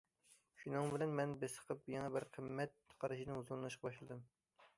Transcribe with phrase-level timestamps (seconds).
[0.61, 4.27] شۇنىڭ بىلەن مەن بېسىقىپ، بىر يېڭى قىممەت قارىشىدىن ھۇزۇرلىنىشقا باشلىدىم.